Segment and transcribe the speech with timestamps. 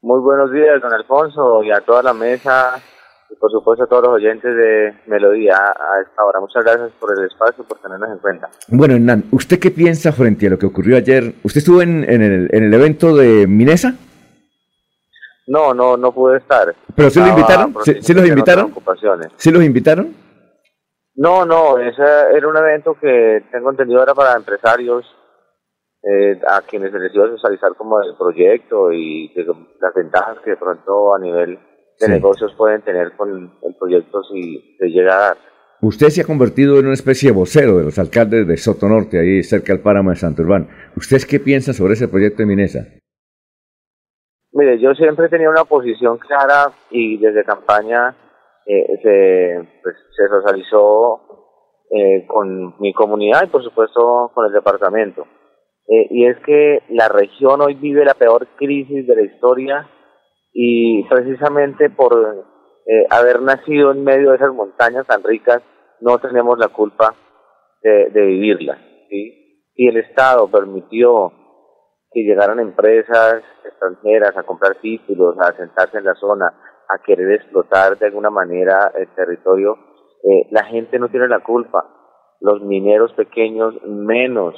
[0.00, 2.80] Muy buenos días, don Alfonso, y a toda la mesa,
[3.28, 6.38] y por supuesto a todos los oyentes de Melodía a esta hora.
[6.38, 8.48] Muchas gracias por el espacio, por tenernos en cuenta.
[8.68, 11.34] Bueno, Hernán, ¿usted qué piensa frente a lo que ocurrió ayer?
[11.42, 13.94] ¿Usted estuvo en, el, en el evento de Minesa?
[15.48, 16.72] No, no, no pude estar.
[16.94, 17.74] ¿Pero sí lo invitaron?
[17.82, 18.72] ¿Sí, los invitaron?
[19.36, 20.14] ¿Sí los invitaron?
[21.16, 22.02] No, no, ese
[22.36, 25.04] era un evento que tengo entendido era para empresarios
[26.02, 29.32] eh, a quienes se les iba a socializar como el proyecto y
[29.80, 31.58] las ventajas que de pronto a nivel
[32.00, 35.36] de negocios pueden tener con el proyecto si se llega a dar.
[35.80, 39.18] Usted se ha convertido en una especie de vocero de los alcaldes de Soto Norte,
[39.18, 40.68] ahí cerca del páramo de Santurbán.
[40.96, 42.80] ¿Ustedes qué piensan sobre ese proyecto de Minesa?
[44.52, 48.16] Mire, yo siempre tenido una posición clara y desde campaña
[48.66, 51.20] eh, se, pues, se socializó
[51.90, 55.26] eh, con mi comunidad y por supuesto con el departamento.
[55.88, 59.88] Eh, y es que la región hoy vive la peor crisis de la historia
[60.52, 62.46] y precisamente por
[62.86, 65.62] eh, haber nacido en medio de esas montañas tan ricas
[66.00, 67.14] no tenemos la culpa
[67.82, 68.78] de, de vivirlas.
[69.08, 69.72] ¿sí?
[69.74, 71.32] Y el Estado permitió
[72.10, 76.46] que llegaran empresas extranjeras a comprar títulos, a sentarse en la zona,
[76.88, 79.76] a querer explotar de alguna manera el territorio,
[80.22, 81.84] eh, la gente no tiene la culpa,
[82.40, 84.54] los mineros pequeños menos,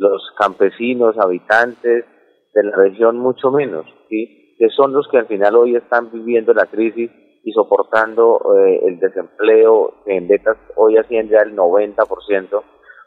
[0.00, 2.06] los campesinos, habitantes
[2.54, 4.56] de la región mucho menos, ¿sí?
[4.58, 7.10] que son los que al final hoy están viviendo la crisis
[7.44, 12.62] y soportando eh, el desempleo en betas hoy asciende al 90%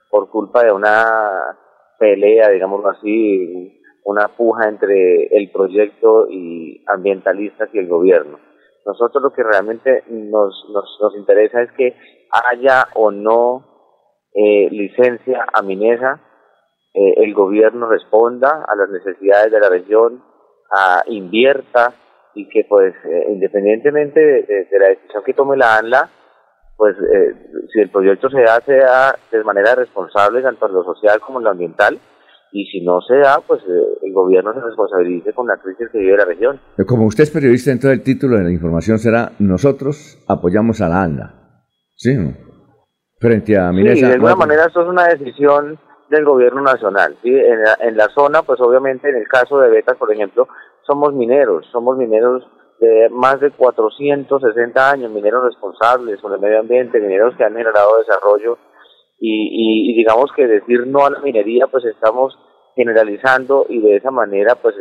[0.10, 1.58] por culpa de una
[1.98, 8.38] pelea, digámoslo así, una puja entre el proyecto y ambientalistas y el gobierno.
[8.86, 11.96] Nosotros lo que realmente nos, nos, nos interesa es que
[12.30, 13.66] haya o no
[14.36, 16.22] eh, licencia a Minesa,
[16.94, 20.24] eh, el gobierno responda a las necesidades de la región,
[20.72, 21.94] a, invierta
[22.36, 26.10] y que pues eh, independientemente de, la decisión que tome la ANLA,
[26.78, 27.34] pues eh,
[27.72, 28.74] si el proyecto se hace
[29.32, 32.00] de manera responsable tanto en lo social como en lo ambiental,
[32.52, 36.18] y si no se da, pues el gobierno se responsabilice con la crisis que vive
[36.18, 36.60] la región.
[36.88, 41.02] Como usted es periodista, entonces el título de la información será Nosotros apoyamos a la
[41.02, 41.34] ANLA.
[41.96, 42.16] ¿Sí?
[43.20, 43.96] Frente a Minesa.
[43.96, 47.18] Sí, de alguna manera esto es una decisión del gobierno nacional.
[47.22, 47.30] ¿sí?
[47.30, 50.48] En, la, en la zona, pues obviamente en el caso de Betas, por ejemplo,
[50.86, 52.48] somos mineros, somos mineros
[52.80, 57.98] de más de 460 años, mineros responsables con el medio ambiente, mineros que han generado
[57.98, 58.58] desarrollo
[59.20, 62.38] y, y, digamos que decir no a la minería, pues estamos
[62.76, 64.76] generalizando y de esa manera pues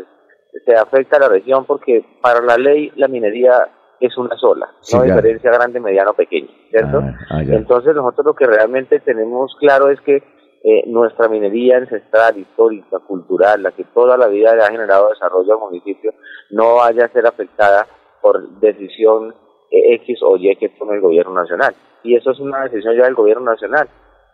[0.64, 3.68] se afecta a la región porque para la ley la minería
[4.00, 6.98] es una sola, no hay diferencia grande, mediano, pequeño, ¿cierto?
[7.00, 10.24] Ah, ah, Entonces nosotros lo que realmente tenemos claro es que
[10.64, 15.54] eh, nuestra minería ancestral, histórica, cultural, la que toda la vida le ha generado desarrollo
[15.54, 16.14] al municipio,
[16.50, 17.86] no vaya a ser afectada
[18.20, 19.34] por decisión
[19.72, 21.74] eh, X o Y que tome el gobierno nacional.
[22.04, 23.88] Y eso es una decisión ya del gobierno nacional.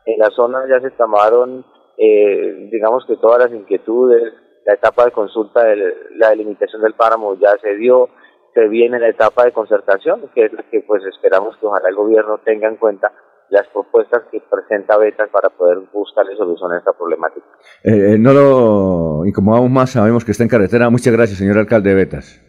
[0.05, 1.65] En la zona ya se tomaron,
[1.97, 4.35] eh, digamos que todas las inquietudes,
[4.67, 5.77] la etapa de consulta de
[6.17, 8.11] la delimitación del páramo ya se dio,
[8.53, 11.95] se viene la etapa de concertación, que es la que pues esperamos que ojalá el
[11.95, 13.13] gobierno tenga en cuenta
[13.51, 17.47] las propuestas que presenta Betas para poder buscarle solución a esta problemática.
[17.85, 20.91] Eh, eh, no lo incomodamos más, sabemos que está en carretera.
[20.91, 22.45] Muchas gracias, señor alcalde de Betas.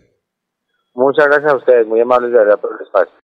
[0.93, 3.13] Muchas gracias a ustedes, muy amables de verdad por el espacio.